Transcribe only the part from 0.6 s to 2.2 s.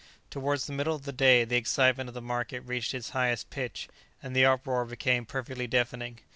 the middle of the day the excitement of